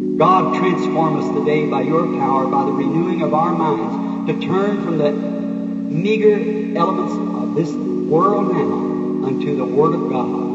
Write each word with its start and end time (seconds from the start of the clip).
God, 0.00 0.56
transform 0.56 1.18
us 1.18 1.38
today 1.38 1.68
by 1.68 1.82
your 1.82 2.06
power, 2.18 2.46
by 2.46 2.64
the 2.64 2.72
renewing 2.72 3.20
of 3.20 3.34
our 3.34 3.52
minds, 3.52 4.32
to 4.32 4.40
turn 4.46 4.82
from 4.82 4.96
the 4.96 5.12
meager 5.12 6.78
elements 6.78 7.12
of 7.12 7.54
this 7.54 7.70
world 8.08 8.54
now 8.54 9.26
unto 9.26 9.54
the 9.54 9.66
Word 9.66 9.94
of 9.94 10.08
God. 10.08 10.52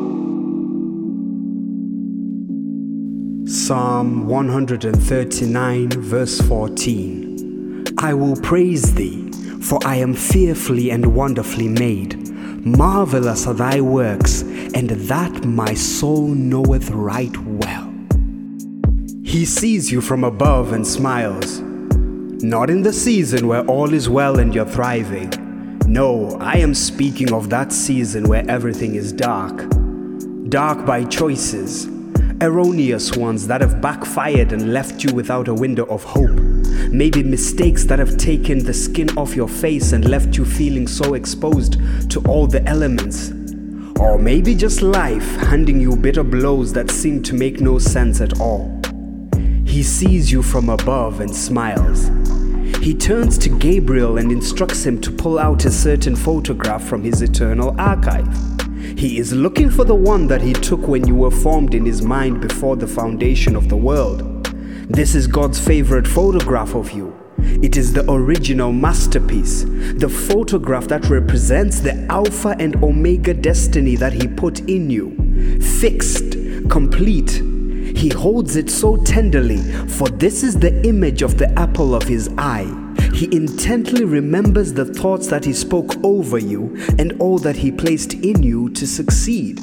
Psalm 3.48 4.26
139, 4.26 5.90
verse 5.92 6.42
14. 6.42 7.86
I 8.00 8.16
will 8.16 8.38
praise 8.38 8.96
thee, 8.96 9.32
for 9.62 9.78
I 9.86 9.98
am 9.98 10.16
fearfully 10.16 10.90
and 10.90 11.14
wonderfully 11.14 11.68
made. 11.68 12.28
Marvelous 12.66 13.46
are 13.46 13.54
thy 13.54 13.82
works, 13.82 14.42
and 14.42 14.90
that 14.90 15.46
my 15.46 15.76
soul 15.76 16.28
knoweth 16.28 16.90
right 16.90 17.38
well. 17.38 17.77
He 19.38 19.46
sees 19.46 19.92
you 19.92 20.02
from 20.02 20.24
above 20.24 20.74
and 20.74 20.86
smiles. 20.88 21.60
Not 21.60 22.72
in 22.72 22.82
the 22.82 22.92
season 22.92 23.48
where 23.48 23.64
all 23.68 23.94
is 23.94 24.10
well 24.10 24.40
and 24.40 24.52
you're 24.52 24.66
thriving. 24.66 25.30
No, 25.86 26.40
I 26.42 26.54
am 26.54 26.74
speaking 26.74 27.32
of 27.32 27.52
that 27.52 27.72
season 27.72 28.28
where 28.28 28.44
everything 28.50 28.96
is 28.96 29.14
dark. 29.14 29.64
Dark 30.50 30.88
by 30.88 31.04
choices, 31.04 31.86
erroneous 32.42 33.16
ones 33.16 33.46
that 33.46 33.62
have 33.62 33.80
backfired 33.80 34.54
and 34.54 34.74
left 34.74 35.04
you 35.04 35.14
without 35.14 35.48
a 35.48 35.54
window 35.54 35.86
of 35.86 36.04
hope. 36.04 36.40
Maybe 36.90 37.22
mistakes 37.22 37.84
that 37.84 38.00
have 38.00 38.18
taken 38.18 38.64
the 38.64 38.74
skin 38.74 39.16
off 39.16 39.36
your 39.36 39.48
face 39.48 39.92
and 39.92 40.10
left 40.10 40.36
you 40.36 40.46
feeling 40.46 40.88
so 40.88 41.14
exposed 41.14 41.74
to 42.10 42.22
all 42.28 42.48
the 42.48 42.64
elements. 42.64 43.30
Or 44.00 44.18
maybe 44.18 44.56
just 44.56 44.82
life 44.82 45.30
handing 45.42 45.80
you 45.80 45.96
bitter 45.96 46.24
blows 46.24 46.74
that 46.74 46.90
seem 46.90 47.22
to 47.22 47.36
make 47.36 47.62
no 47.62 47.78
sense 47.78 48.20
at 48.20 48.40
all. 48.40 48.77
He 49.78 49.84
sees 49.84 50.32
you 50.32 50.42
from 50.42 50.70
above 50.70 51.20
and 51.20 51.36
smiles. 51.36 52.10
He 52.84 52.96
turns 52.96 53.38
to 53.38 53.50
Gabriel 53.50 54.18
and 54.18 54.32
instructs 54.32 54.84
him 54.84 55.00
to 55.02 55.12
pull 55.12 55.38
out 55.38 55.66
a 55.66 55.72
certain 55.72 56.16
photograph 56.16 56.84
from 56.84 57.04
his 57.04 57.22
eternal 57.22 57.80
archive. 57.80 58.28
He 58.98 59.20
is 59.20 59.34
looking 59.34 59.70
for 59.70 59.84
the 59.84 59.94
one 59.94 60.26
that 60.30 60.42
he 60.42 60.54
took 60.54 60.88
when 60.88 61.06
you 61.06 61.14
were 61.14 61.30
formed 61.30 61.76
in 61.76 61.86
his 61.86 62.02
mind 62.02 62.42
before 62.42 62.76
the 62.76 62.88
foundation 62.88 63.56
of 63.56 63.70
the 63.70 63.78
world. 63.78 64.48
This 64.90 65.14
is 65.14 65.28
God's 65.28 65.60
favorite 65.60 66.08
photograph 66.08 66.74
of 66.74 66.92
you. 66.94 67.16
It 67.38 67.78
is 67.78 67.94
the 67.94 68.12
original 68.12 68.72
masterpiece, 68.72 69.62
the 69.62 70.10
photograph 70.10 70.88
that 70.88 71.06
represents 71.06 71.82
the 71.82 72.04
Alpha 72.10 72.56
and 72.58 72.84
Omega 72.84 73.36
destiny 73.36 73.96
that 73.98 74.14
He 74.14 74.28
put 74.28 74.62
in 74.62 74.90
you. 74.90 75.16
Fixed, 75.62 76.32
complete. 76.68 77.44
He 77.96 78.10
holds 78.10 78.56
it 78.56 78.70
so 78.70 78.98
tenderly, 78.98 79.62
for 79.88 80.10
this 80.10 80.44
is 80.44 80.60
the 80.60 80.86
image 80.86 81.22
of 81.22 81.38
the 81.38 81.50
apple 81.58 81.96
of 81.96 82.04
His 82.04 82.30
eye. 82.38 82.74
He 83.14 83.34
intently 83.36 84.04
remembers 84.04 84.74
the 84.74 84.86
thoughts 84.86 85.28
that 85.28 85.46
He 85.46 85.54
spoke 85.54 85.96
over 86.04 86.38
you 86.38 86.76
and 87.00 87.20
all 87.20 87.38
that 87.40 87.56
He 87.56 87.72
placed 87.72 88.14
in 88.14 88.44
you 88.44 88.70
to 88.72 88.86
succeed. 88.86 89.60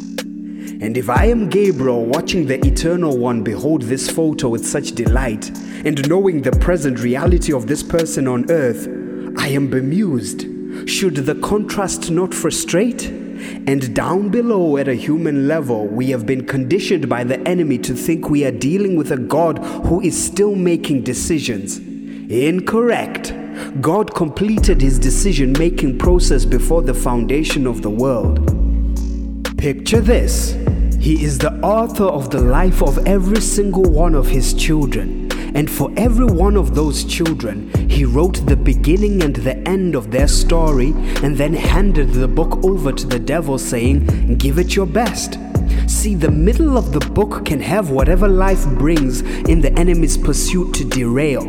And 0.83 0.97
if 0.97 1.09
I 1.09 1.27
am 1.27 1.49
Gabriel 1.49 2.05
watching 2.05 2.47
the 2.47 2.65
Eternal 2.67 3.17
One 3.17 3.43
behold 3.43 3.83
this 3.83 4.11
photo 4.11 4.49
with 4.49 4.67
such 4.67 4.93
delight, 4.93 5.51
and 5.85 6.09
knowing 6.09 6.43
the 6.43 6.53
present 6.53 7.01
reality 7.01 7.53
of 7.53 7.67
this 7.67 7.83
person 7.83 8.27
on 8.27 8.51
earth, 8.51 8.89
I 9.39 9.49
am 9.49 9.69
bemused. 9.69 10.47
Should 10.89 11.17
the 11.17 11.37
contrast 11.37 12.11
not 12.11 12.35
frustrate? 12.35 13.24
And 13.67 13.95
down 13.95 14.29
below 14.31 14.77
at 14.77 14.89
a 14.89 14.95
human 14.95 15.49
level, 15.49 15.87
we 15.87 16.11
have 16.11 16.27
been 16.27 16.47
conditioned 16.47 17.09
by 17.09 17.25
the 17.25 17.41
enemy 17.49 17.79
to 17.79 17.95
think 17.95 18.29
we 18.29 18.45
are 18.45 18.51
dealing 18.51 18.97
with 18.97 19.11
a 19.11 19.17
God 19.17 19.59
who 19.59 20.01
is 20.01 20.23
still 20.23 20.55
making 20.55 21.03
decisions. 21.03 21.79
Incorrect. 21.79 23.35
God 23.81 24.15
completed 24.15 24.81
his 24.81 24.99
decision 24.99 25.53
making 25.53 25.99
process 25.99 26.45
before 26.45 26.83
the 26.83 26.95
foundation 26.95 27.67
of 27.67 27.83
the 27.83 27.91
world. 27.91 28.65
Picture 29.57 30.01
this 30.03 30.53
He 31.01 31.25
is 31.25 31.39
the 31.39 31.53
author 31.63 32.05
of 32.05 32.31
the 32.31 32.41
life 32.41 32.83
of 32.83 33.07
every 33.07 33.41
single 33.41 33.85
one 33.85 34.15
of 34.15 34.27
His 34.29 34.53
children. 34.53 35.24
And 35.55 35.71
for 35.71 35.93
every 35.97 36.27
one 36.27 36.57
of 36.57 36.75
those 36.75 37.05
children, 37.05 37.71
He 37.89 38.05
wrote 38.05 38.47
the 38.47 38.57
beginning 38.57 39.23
and 39.23 39.37
the 39.37 39.57
end 39.69 39.95
of 39.95 40.11
their 40.11 40.29
story 40.29 40.93
and 41.23 41.37
then 41.37 41.55
handed 41.55 42.13
the 42.13 42.29
book 42.29 42.63
over 42.65 42.93
to 42.93 43.07
the 43.07 43.19
devil, 43.19 43.59
saying, 43.59 44.37
Give 44.39 44.59
it 44.59 44.75
your 44.75 44.87
best. 44.87 45.39
See, 45.87 46.15
the 46.15 46.31
middle 46.31 46.77
of 46.79 46.93
the 46.93 47.01
book 47.01 47.45
can 47.45 47.61
have 47.61 47.91
whatever 47.91 48.29
life 48.29 48.67
brings 48.67 49.21
in 49.21 49.61
the 49.61 49.73
enemy's 49.79 50.17
pursuit 50.17 50.75
to 50.75 50.85
derail. 50.85 51.45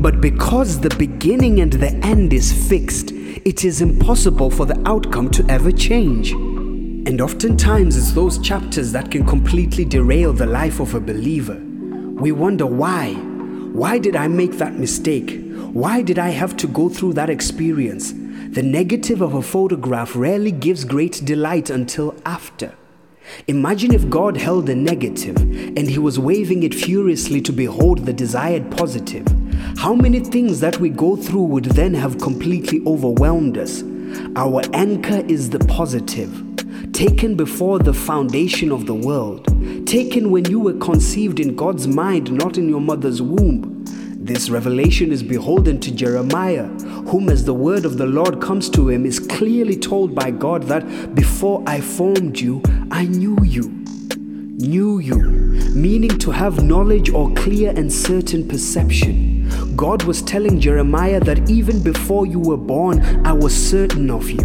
But 0.00 0.20
because 0.20 0.80
the 0.80 0.94
beginning 0.96 1.60
and 1.60 1.72
the 1.72 1.94
end 2.04 2.32
is 2.32 2.52
fixed, 2.68 3.12
it 3.12 3.64
is 3.64 3.80
impossible 3.80 4.50
for 4.50 4.66
the 4.66 4.80
outcome 4.86 5.30
to 5.30 5.46
ever 5.48 5.72
change. 5.72 6.32
And 6.32 7.20
oftentimes, 7.20 7.96
it's 7.96 8.12
those 8.12 8.38
chapters 8.38 8.92
that 8.92 9.10
can 9.10 9.26
completely 9.26 9.84
derail 9.84 10.32
the 10.32 10.46
life 10.46 10.80
of 10.80 10.94
a 10.94 11.00
believer. 11.00 11.58
We 12.18 12.32
wonder 12.32 12.66
why. 12.66 13.27
Why 13.78 14.00
did 14.00 14.16
I 14.16 14.26
make 14.26 14.58
that 14.58 14.74
mistake? 14.74 15.40
Why 15.72 16.02
did 16.02 16.18
I 16.18 16.30
have 16.30 16.56
to 16.56 16.66
go 16.66 16.88
through 16.88 17.12
that 17.12 17.30
experience? 17.30 18.12
The 18.12 18.60
negative 18.60 19.20
of 19.20 19.34
a 19.34 19.40
photograph 19.40 20.16
rarely 20.16 20.50
gives 20.50 20.82
great 20.82 21.24
delight 21.24 21.70
until 21.70 22.16
after. 22.26 22.74
Imagine 23.46 23.94
if 23.94 24.10
God 24.10 24.36
held 24.36 24.66
the 24.66 24.74
negative 24.74 25.36
and 25.36 25.88
He 25.88 26.00
was 26.00 26.18
waving 26.18 26.64
it 26.64 26.74
furiously 26.74 27.40
to 27.42 27.52
behold 27.52 28.04
the 28.04 28.12
desired 28.12 28.68
positive. 28.76 29.24
How 29.76 29.94
many 29.94 30.18
things 30.18 30.58
that 30.58 30.80
we 30.80 30.88
go 30.88 31.14
through 31.14 31.44
would 31.44 31.66
then 31.66 31.94
have 31.94 32.18
completely 32.18 32.82
overwhelmed 32.84 33.58
us? 33.58 33.84
Our 34.34 34.62
anchor 34.72 35.24
is 35.28 35.50
the 35.50 35.60
positive 35.60 36.48
taken 36.92 37.36
before 37.36 37.78
the 37.78 37.94
foundation 37.94 38.72
of 38.72 38.86
the 38.86 38.94
world, 38.94 39.46
taken 39.88 40.30
when 40.30 40.44
you 40.44 40.60
were 40.60 40.74
conceived 40.74 41.40
in 41.40 41.56
God's 41.56 41.88
mind, 41.88 42.30
not 42.30 42.58
in 42.58 42.68
your 42.68 42.80
mother's 42.80 43.22
womb. 43.22 43.84
This 44.18 44.50
revelation 44.50 45.10
is 45.10 45.22
beholden 45.22 45.80
to 45.80 45.90
Jeremiah, 45.90 46.66
whom, 47.08 47.30
as 47.30 47.46
the 47.46 47.54
word 47.54 47.86
of 47.86 47.96
the 47.96 48.04
Lord 48.04 48.38
comes 48.38 48.68
to 48.70 48.90
him, 48.90 49.06
is 49.06 49.18
clearly 49.18 49.78
told 49.78 50.14
by 50.14 50.30
God 50.30 50.64
that 50.64 51.14
before 51.14 51.64
I 51.66 51.80
formed 51.80 52.38
you, 52.38 52.62
I 52.90 53.06
knew 53.06 53.38
you. 53.42 53.70
Knew 54.58 54.98
you, 54.98 55.16
meaning 55.74 56.18
to 56.18 56.32
have 56.32 56.62
knowledge 56.62 57.08
or 57.08 57.32
clear 57.32 57.70
and 57.70 57.90
certain 57.90 58.46
perception. 58.46 59.74
God 59.74 60.02
was 60.02 60.20
telling 60.20 60.60
Jeremiah 60.60 61.20
that 61.20 61.48
even 61.48 61.82
before 61.82 62.26
you 62.26 62.40
were 62.40 62.58
born, 62.58 63.26
I 63.26 63.32
was 63.32 63.56
certain 63.56 64.10
of 64.10 64.28
you. 64.28 64.42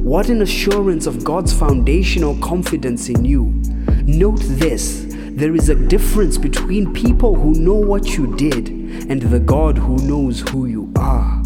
What 0.00 0.30
an 0.30 0.42
assurance 0.42 1.06
of 1.06 1.22
God's 1.22 1.52
foundational 1.52 2.36
confidence 2.38 3.08
in 3.08 3.24
you. 3.24 3.62
Note 4.06 4.40
this 4.42 5.06
there 5.08 5.54
is 5.54 5.70
a 5.70 5.74
difference 5.74 6.36
between 6.36 6.92
people 6.92 7.34
who 7.34 7.54
know 7.54 7.74
what 7.74 8.18
you 8.18 8.36
did 8.36 8.68
and 8.68 9.20
the 9.20 9.40
God 9.40 9.78
who 9.78 9.96
knows 9.96 10.40
who 10.50 10.66
you 10.66 10.92
are. 10.96 11.42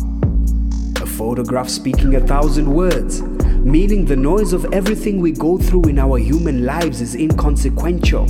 A 1.00 1.06
photograph 1.06 1.68
speaking 1.68 2.16
a 2.16 2.20
thousand 2.20 2.68
words, 2.68 3.20
meaning 3.60 4.04
the 4.04 4.16
noise 4.16 4.52
of 4.52 4.72
everything 4.72 5.20
we 5.20 5.32
go 5.32 5.58
through 5.58 5.84
in 5.84 5.98
our 5.98 6.18
human 6.18 6.64
lives 6.64 7.00
is 7.00 7.14
inconsequential. 7.14 8.26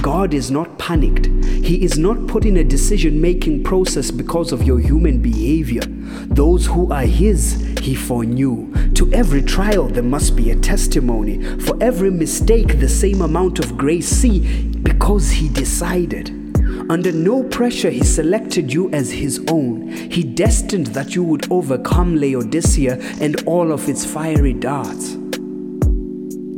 God 0.00 0.34
is 0.34 0.50
not 0.50 0.78
panicked. 0.78 1.26
He 1.26 1.82
is 1.84 1.98
not 1.98 2.26
put 2.26 2.44
in 2.44 2.56
a 2.56 2.64
decision 2.64 3.20
making 3.20 3.64
process 3.64 4.10
because 4.10 4.52
of 4.52 4.62
your 4.62 4.78
human 4.78 5.20
behavior. 5.20 5.82
Those 6.26 6.66
who 6.66 6.90
are 6.92 7.02
His, 7.02 7.76
He 7.80 7.94
foreknew. 7.94 8.72
To 8.94 9.12
every 9.12 9.42
trial, 9.42 9.88
there 9.88 10.02
must 10.02 10.36
be 10.36 10.50
a 10.50 10.56
testimony. 10.56 11.42
For 11.60 11.76
every 11.82 12.10
mistake, 12.10 12.80
the 12.80 12.88
same 12.88 13.20
amount 13.20 13.58
of 13.58 13.76
grace. 13.76 14.08
See, 14.08 14.70
because 14.82 15.30
He 15.30 15.48
decided. 15.48 16.47
Under 16.90 17.12
no 17.12 17.42
pressure, 17.44 17.90
He 17.90 18.02
selected 18.02 18.72
you 18.72 18.90
as 18.90 19.10
His 19.10 19.44
own. 19.48 19.88
He 19.88 20.22
destined 20.22 20.88
that 20.88 21.14
you 21.14 21.22
would 21.22 21.50
overcome 21.52 22.16
Laodicea 22.16 22.98
and 23.20 23.42
all 23.46 23.72
of 23.72 23.88
its 23.88 24.04
fiery 24.04 24.54
darts. 24.54 25.16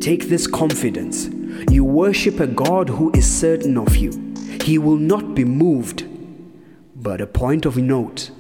Take 0.01 0.29
this 0.29 0.47
confidence. 0.47 1.29
You 1.71 1.85
worship 1.85 2.41
a 2.41 2.47
God 2.47 2.89
who 2.89 3.13
is 3.13 3.31
certain 3.31 3.77
of 3.77 3.97
you. 3.97 4.13
He 4.63 4.79
will 4.79 4.97
not 4.97 5.35
be 5.35 5.45
moved. 5.45 6.07
But 6.95 7.21
a 7.21 7.27
point 7.27 7.67
of 7.67 7.77
note 7.77 8.31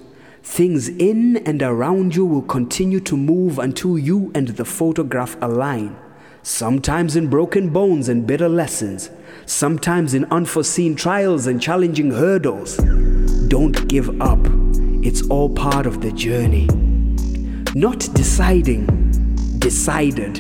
things 0.42 0.88
in 0.88 1.36
and 1.46 1.62
around 1.62 2.16
you 2.16 2.24
will 2.24 2.42
continue 2.42 3.00
to 3.00 3.16
move 3.16 3.58
until 3.58 3.98
you 3.98 4.32
and 4.34 4.48
the 4.48 4.64
photograph 4.64 5.36
align. 5.40 5.96
Sometimes 6.42 7.16
in 7.16 7.28
broken 7.28 7.68
bones 7.68 8.08
and 8.08 8.26
bitter 8.26 8.48
lessons, 8.48 9.10
sometimes 9.44 10.14
in 10.14 10.24
unforeseen 10.30 10.96
trials 10.96 11.46
and 11.46 11.60
challenging 11.60 12.12
hurdles. 12.12 12.78
Don't 13.48 13.86
give 13.88 14.08
up, 14.22 14.38
it's 15.04 15.20
all 15.28 15.50
part 15.50 15.84
of 15.84 16.00
the 16.00 16.10
journey. 16.12 16.66
Not 17.74 18.08
deciding, 18.14 18.86
decided. 19.58 20.38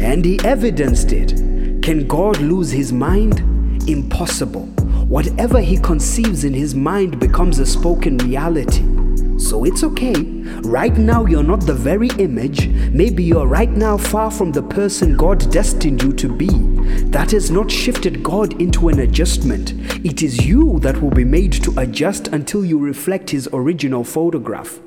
And 0.00 0.24
he 0.24 0.40
evidenced 0.44 1.12
it. 1.12 1.30
Can 1.82 2.08
God 2.08 2.38
lose 2.38 2.72
his 2.72 2.92
mind? 2.92 3.38
Impossible. 3.88 4.66
Whatever 5.06 5.60
he 5.60 5.78
conceives 5.78 6.42
in 6.42 6.52
his 6.52 6.74
mind 6.74 7.20
becomes 7.20 7.60
a 7.60 7.66
spoken 7.66 8.18
reality. 8.18 8.82
So 9.42 9.64
it's 9.64 9.82
okay. 9.82 10.14
Right 10.62 10.96
now, 10.96 11.26
you're 11.26 11.42
not 11.42 11.66
the 11.66 11.74
very 11.74 12.08
image. 12.18 12.68
Maybe 12.68 13.24
you're 13.24 13.48
right 13.48 13.68
now 13.68 13.96
far 13.96 14.30
from 14.30 14.52
the 14.52 14.62
person 14.62 15.16
God 15.16 15.50
destined 15.50 16.00
you 16.00 16.12
to 16.12 16.28
be. 16.28 16.48
That 17.10 17.32
has 17.32 17.50
not 17.50 17.68
shifted 17.68 18.22
God 18.22 18.60
into 18.62 18.88
an 18.88 19.00
adjustment. 19.00 19.72
It 20.06 20.22
is 20.22 20.46
you 20.46 20.78
that 20.80 21.02
will 21.02 21.10
be 21.10 21.24
made 21.24 21.52
to 21.64 21.74
adjust 21.80 22.28
until 22.28 22.64
you 22.64 22.78
reflect 22.78 23.30
His 23.30 23.48
original 23.52 24.04
photograph. 24.04 24.78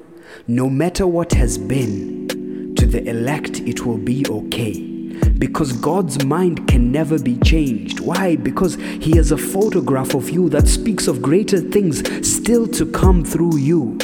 No 0.48 0.70
matter 0.70 1.06
what 1.06 1.34
has 1.34 1.58
been, 1.58 2.76
to 2.76 2.86
the 2.86 3.04
elect, 3.10 3.60
it 3.60 3.86
will 3.86 3.98
be 3.98 4.26
okay 4.30 4.96
because 5.38 5.74
God's 5.74 6.24
mind 6.24 6.68
can 6.68 6.92
never 6.92 7.20
be 7.20 7.38
changed. 7.38 8.00
Why? 8.00 8.36
Because 8.36 8.76
He 8.76 9.16
has 9.18 9.32
a 9.32 9.38
photograph 9.38 10.14
of 10.14 10.30
you 10.30 10.50
that 10.50 10.68
speaks 10.68 11.08
of 11.08 11.22
greater 11.22 11.60
things 11.60 12.04
still 12.28 12.68
to 12.70 12.86
come 12.86 13.24
through 13.24 13.58
you. 13.58 13.98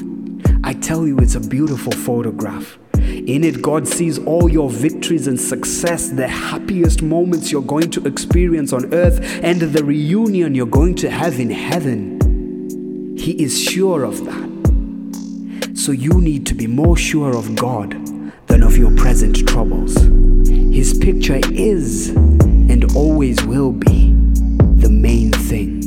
I 0.71 0.75
tell 0.75 1.05
you, 1.05 1.17
it's 1.17 1.35
a 1.35 1.41
beautiful 1.41 1.91
photograph. 1.91 2.79
In 2.93 3.43
it, 3.43 3.61
God 3.61 3.85
sees 3.85 4.17
all 4.19 4.47
your 4.47 4.69
victories 4.69 5.27
and 5.27 5.37
success, 5.37 6.11
the 6.11 6.29
happiest 6.29 7.01
moments 7.01 7.51
you're 7.51 7.61
going 7.61 7.91
to 7.91 8.07
experience 8.07 8.71
on 8.71 8.93
earth, 8.93 9.19
and 9.43 9.59
the 9.59 9.83
reunion 9.83 10.55
you're 10.55 10.65
going 10.65 10.95
to 10.95 11.09
have 11.09 11.41
in 11.41 11.49
heaven. 11.49 13.17
He 13.17 13.43
is 13.43 13.61
sure 13.61 14.05
of 14.05 14.23
that. 14.23 15.77
So 15.77 15.91
you 15.91 16.21
need 16.21 16.45
to 16.45 16.53
be 16.53 16.67
more 16.67 16.95
sure 16.95 17.35
of 17.35 17.53
God 17.57 17.91
than 18.47 18.63
of 18.63 18.77
your 18.77 18.95
present 18.95 19.45
troubles. 19.45 19.93
His 20.47 20.97
picture 20.97 21.41
is 21.51 22.11
and 22.11 22.95
always 22.95 23.43
will 23.43 23.73
be 23.73 24.13
the 24.77 24.89
main 24.89 25.33
thing. 25.33 25.80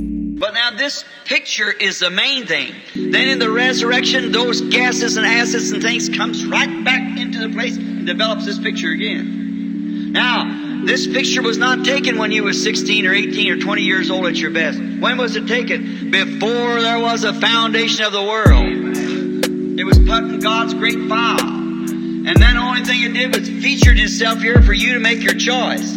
This 0.85 1.03
picture 1.25 1.71
is 1.73 2.01
the 2.01 2.11
main 2.11 2.45
thing. 2.45 2.75
Then 2.95 3.29
in 3.31 3.39
the 3.39 3.51
resurrection, 3.51 4.33
those 4.33 4.61
gases 4.61 5.17
and 5.17 5.25
acids 5.25 5.71
and 5.71 5.81
things 5.81 6.11
comes 6.11 6.45
right 6.45 6.85
back 6.85 7.19
into 7.19 7.39
the 7.39 7.49
place 7.55 7.79
and 7.79 8.07
develops 8.07 8.45
this 8.45 8.59
picture 8.59 8.91
again. 8.91 10.13
Now, 10.13 10.85
this 10.85 11.07
picture 11.07 11.41
was 11.41 11.57
not 11.57 11.87
taken 11.87 12.19
when 12.19 12.33
you 12.33 12.45
were 12.45 12.53
16 12.53 13.07
or 13.07 13.15
18 13.15 13.53
or 13.53 13.57
20 13.57 13.81
years 13.81 14.11
old 14.11 14.27
at 14.27 14.37
your 14.37 14.51
best. 14.51 14.79
When 14.79 15.17
was 15.17 15.37
it 15.37 15.47
taken? 15.47 16.11
Before 16.11 16.83
there 16.83 17.01
was 17.01 17.25
a 17.25 17.33
foundation 17.33 18.05
of 18.05 18.13
the 18.13 18.23
world. 18.23 19.81
It 19.81 19.85
was 19.85 19.99
put 20.01 20.25
in 20.25 20.39
God's 20.41 20.75
great 20.75 21.09
file. 21.09 21.41
And 21.41 22.27
then 22.27 22.57
the 22.57 22.61
only 22.61 22.85
thing 22.85 23.03
it 23.03 23.15
did 23.15 23.35
was 23.35 23.49
featured 23.49 23.99
itself 23.99 24.43
here 24.43 24.61
for 24.61 24.75
you 24.75 24.93
to 24.93 25.01
make 25.01 25.23
your 25.23 25.33
choice. 25.33 25.95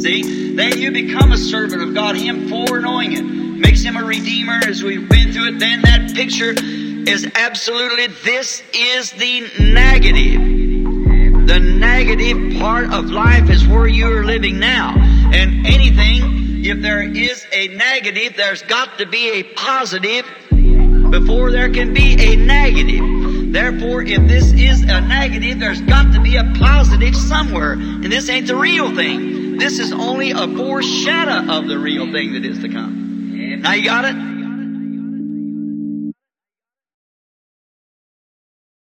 See? 0.00 0.54
Then 0.56 0.78
you 0.78 0.90
become 0.90 1.32
a 1.32 1.36
servant 1.36 1.82
of 1.82 1.92
God, 1.92 2.16
Him 2.16 2.48
foreknowing 2.48 3.12
it. 3.12 3.41
Makes 3.62 3.82
Him 3.82 3.96
a 3.96 4.04
redeemer 4.04 4.60
as 4.66 4.82
we've 4.82 5.08
been 5.08 5.32
through 5.32 5.54
it. 5.54 5.58
Then 5.60 5.82
that 5.82 6.12
picture 6.14 6.52
is 6.58 7.30
absolutely, 7.36 8.08
this 8.24 8.62
is 8.74 9.12
the 9.12 9.48
negative. 9.60 11.46
The 11.46 11.60
negative 11.60 12.58
part 12.58 12.92
of 12.92 13.10
life 13.10 13.48
is 13.50 13.66
where 13.66 13.86
you're 13.86 14.24
living 14.24 14.58
now. 14.58 14.94
And 15.32 15.64
anything, 15.66 16.64
if 16.64 16.82
there 16.82 17.02
is 17.02 17.46
a 17.52 17.68
negative, 17.68 18.34
there's 18.36 18.62
got 18.62 18.98
to 18.98 19.06
be 19.06 19.30
a 19.30 19.42
positive 19.54 20.26
before 21.10 21.52
there 21.52 21.70
can 21.70 21.94
be 21.94 22.16
a 22.18 22.36
negative. 22.36 23.52
Therefore, 23.52 24.02
if 24.02 24.26
this 24.26 24.52
is 24.52 24.82
a 24.82 25.00
negative, 25.02 25.60
there's 25.60 25.82
got 25.82 26.12
to 26.14 26.20
be 26.20 26.36
a 26.36 26.44
positive 26.58 27.14
somewhere. 27.14 27.74
And 27.74 28.10
this 28.10 28.28
ain't 28.28 28.48
the 28.48 28.56
real 28.56 28.94
thing. 28.96 29.58
This 29.58 29.78
is 29.78 29.92
only 29.92 30.32
a 30.32 30.48
foreshadow 30.56 31.52
of 31.52 31.68
the 31.68 31.78
real 31.78 32.10
thing 32.10 32.32
that 32.32 32.44
is 32.44 32.58
to 32.60 32.68
come. 32.68 33.01
Now 33.62 33.74
you 33.74 33.84
got 33.84 34.04
it? 34.04 34.31